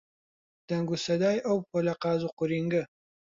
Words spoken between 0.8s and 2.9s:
و سەدای ئەو پۆلە قاز و قورینگە